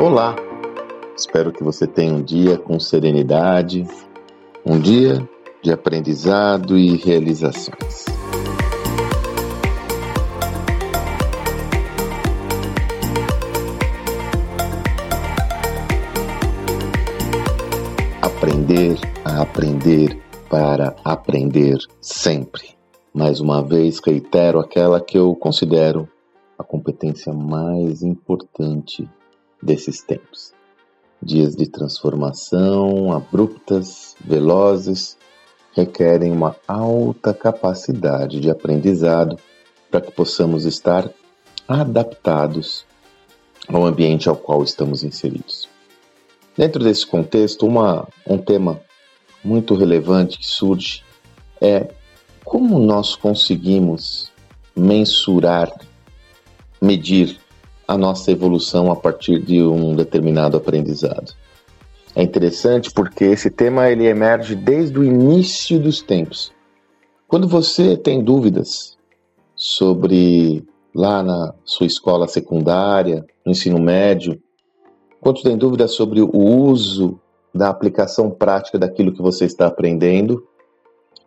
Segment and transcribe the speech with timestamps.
[0.00, 0.36] Olá!
[1.16, 3.84] Espero que você tenha um dia com serenidade,
[4.64, 5.28] um dia
[5.60, 8.04] de aprendizado e realizações.
[18.22, 20.16] Aprender a aprender
[20.48, 22.68] para aprender sempre.
[23.12, 26.08] Mais uma vez, reitero aquela que eu considero
[26.56, 29.10] a competência mais importante
[29.62, 30.52] desses tempos.
[31.22, 35.16] Dias de transformação abruptas, velozes,
[35.74, 39.38] requerem uma alta capacidade de aprendizado
[39.90, 41.10] para que possamos estar
[41.66, 42.84] adaptados
[43.68, 45.68] ao ambiente ao qual estamos inseridos.
[46.56, 48.80] Dentro desse contexto, uma, um tema
[49.44, 51.04] muito relevante que surge
[51.60, 51.88] é
[52.44, 54.32] como nós conseguimos
[54.74, 55.72] mensurar,
[56.80, 57.38] medir
[57.88, 61.32] a nossa evolução a partir de um determinado aprendizado.
[62.14, 66.52] É interessante porque esse tema ele emerge desde o início dos tempos.
[67.26, 68.98] Quando você tem dúvidas
[69.56, 70.62] sobre
[70.94, 74.38] lá na sua escola secundária, no ensino médio,
[75.18, 77.18] quando tem dúvidas sobre o uso
[77.54, 80.46] da aplicação prática daquilo que você está aprendendo,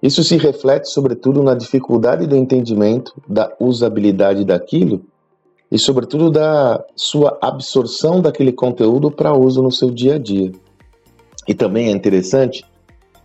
[0.02, 5.06] isso se reflete sobretudo na dificuldade do entendimento da usabilidade daquilo
[5.72, 10.52] e, sobretudo, da sua absorção daquele conteúdo para uso no seu dia a dia.
[11.48, 12.66] E também é interessante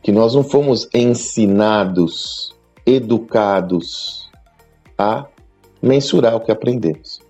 [0.02, 2.54] que nós não fomos ensinados,
[2.86, 4.30] educados
[4.96, 5.26] a
[5.82, 7.20] mensurar o que aprendemos.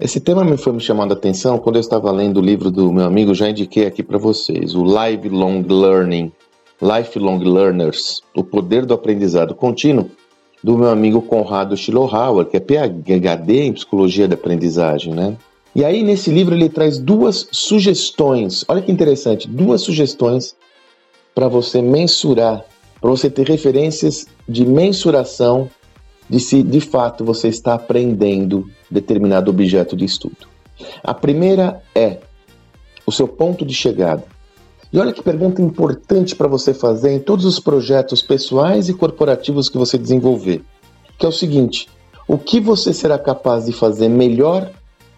[0.00, 2.92] Esse tema me foi me chamando a atenção quando eu estava lendo o livro do
[2.92, 6.32] meu amigo, já indiquei aqui para vocês, o Lifelong Learning,
[6.80, 10.08] Lifelong Learners, o poder do aprendizado contínuo,
[10.62, 15.36] do meu amigo Conrado Schillohauer, que é PhD em psicologia da aprendizagem, né?
[15.74, 18.64] E aí nesse livro ele traz duas sugestões.
[18.66, 20.56] Olha que interessante, duas sugestões
[21.34, 22.64] para você mensurar,
[23.00, 25.70] para você ter referências de mensuração
[26.28, 30.48] de se de fato você está aprendendo determinado objeto de estudo.
[31.02, 32.18] A primeira é
[33.06, 34.24] o seu ponto de chegada.
[34.90, 39.68] E olha que pergunta importante para você fazer em todos os projetos pessoais e corporativos
[39.68, 40.62] que você desenvolver,
[41.18, 41.88] que é o seguinte:
[42.26, 44.70] o que você será capaz de fazer melhor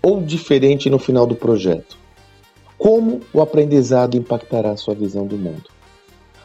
[0.02, 1.96] ou diferente no final do projeto?
[2.76, 5.64] Como o aprendizado impactará a sua visão do mundo?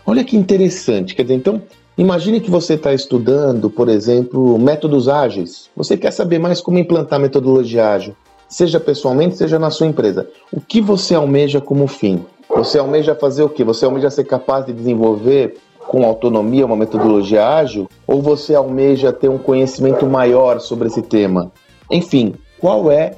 [0.06, 1.62] Olha que interessante, quer dizer, então,
[1.97, 5.68] imagine que você está estudando, por exemplo, métodos ágeis.
[5.75, 8.16] Você quer saber mais como implantar metodologia ágil,
[8.47, 10.30] seja pessoalmente, seja na sua empresa.
[10.52, 12.24] O que você almeja como fim?
[12.56, 13.66] Você almeja fazer o quê?
[13.66, 17.90] Você almeja ser capaz de desenvolver com autonomia uma metodologia ágil?
[18.08, 21.52] Ou você almeja ter um conhecimento maior sobre esse tema?
[21.92, 23.18] Enfim, qual é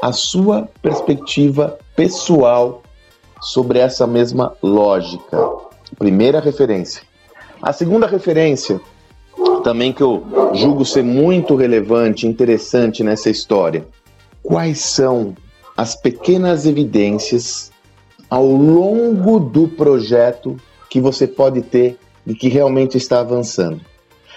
[0.00, 2.82] a sua perspectiva pessoal
[3.42, 5.38] sobre essa mesma lógica?
[5.98, 7.02] Primeira referência.
[7.60, 8.80] A segunda referência,
[9.62, 10.22] também que eu
[10.54, 13.86] julgo ser muito relevante, interessante nessa história.
[14.42, 15.34] Quais são
[15.76, 17.70] as pequenas evidências
[18.28, 20.56] ao longo do projeto
[20.90, 23.80] que você pode ter de que realmente está avançando.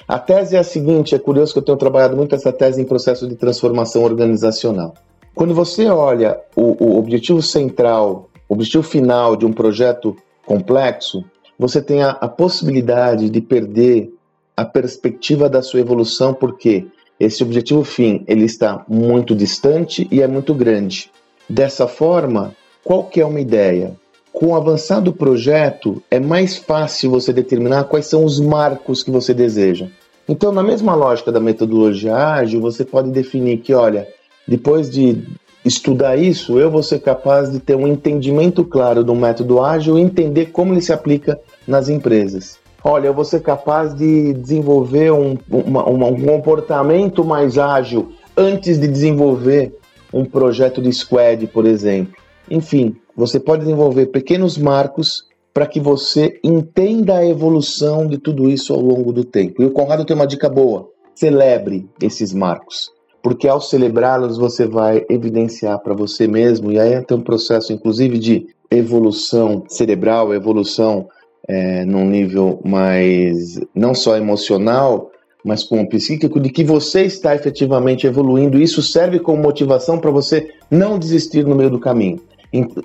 [0.08, 2.86] A tese é a seguinte: é curioso que eu tenho trabalhado muito essa tese em
[2.86, 4.94] processo de transformação organizacional.
[5.34, 10.16] Quando você olha o, o objetivo central, o objetivo final de um projeto
[10.46, 11.24] complexo,
[11.58, 14.12] você tem a, a possibilidade de perder
[14.58, 16.88] a perspectiva da sua evolução, porque
[17.20, 21.10] esse objetivo fim ele está muito distante e é muito grande.
[21.50, 23.94] Dessa forma, qual que é uma ideia?
[24.34, 29.12] Com o avançar do projeto, é mais fácil você determinar quais são os marcos que
[29.12, 29.88] você deseja.
[30.28, 34.08] Então, na mesma lógica da metodologia ágil, você pode definir que, olha,
[34.48, 35.24] depois de
[35.64, 40.02] estudar isso, eu vou ser capaz de ter um entendimento claro do método ágil e
[40.02, 42.58] entender como ele se aplica nas empresas.
[42.84, 48.88] Olha, eu vou ser capaz de desenvolver um, uma, um comportamento mais ágil antes de
[48.88, 49.78] desenvolver
[50.12, 52.21] um projeto de squad, por exemplo.
[52.52, 58.74] Enfim, você pode desenvolver pequenos marcos para que você entenda a evolução de tudo isso
[58.74, 59.62] ao longo do tempo.
[59.62, 62.92] E o Conrado tem uma dica boa: celebre esses marcos,
[63.24, 68.20] porque ao celebrá-los você vai evidenciar para você mesmo, e aí tem um processo, inclusive,
[68.20, 71.08] de evolução cerebral, evolução
[71.48, 75.10] é, num nível mais não só emocional,
[75.44, 78.62] mas como psíquico, de que você está efetivamente evoluindo.
[78.62, 82.20] Isso serve como motivação para você não desistir no meio do caminho.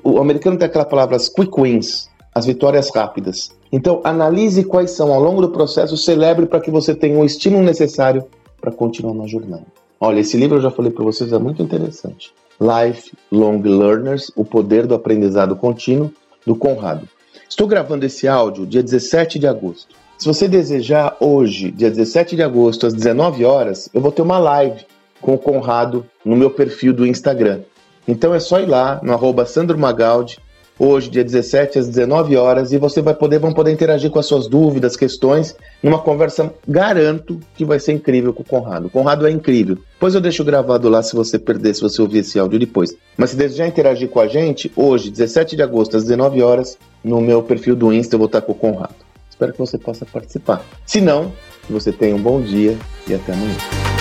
[0.03, 3.51] O americano tem aquela palavra as quick wins, as vitórias rápidas.
[3.73, 7.65] Então, analise quais são ao longo do processo, celebre para que você tenha o estímulo
[7.65, 8.25] necessário
[8.61, 9.67] para continuar na jornada.
[9.99, 12.33] Olha, esse livro eu já falei para vocês, é muito interessante.
[12.61, 16.13] Lifelong Learners, O Poder do Aprendizado Contínuo,
[16.47, 17.09] do Conrado.
[17.49, 19.95] Estou gravando esse áudio dia 17 de agosto.
[20.19, 24.39] Se você desejar, hoje, dia 17 de agosto, às 19 horas, eu vou ter uma
[24.39, 24.87] live
[25.21, 27.61] com o Conrado no meu perfil do Instagram.
[28.07, 30.39] Então é só ir lá no arroba Sandro Magaldi,
[30.79, 34.27] hoje, dia 17, às 19 horas, e você vai poder, vão poder interagir com as
[34.27, 38.87] suas dúvidas, questões, numa conversa, garanto que vai ser incrível com o Conrado.
[38.87, 39.79] O Conrado é incrível.
[39.95, 42.95] Depois eu deixo gravado lá se você perder, se você ouvir esse áudio depois.
[43.17, 47.21] Mas se desejar interagir com a gente, hoje, 17 de agosto, às 19 horas, no
[47.21, 48.95] meu perfil do Insta, eu vou estar com o Conrado.
[49.31, 50.65] Espero que você possa participar.
[50.87, 51.33] Se não,
[51.69, 52.77] você tenha um bom dia
[53.07, 53.96] e até amanhã.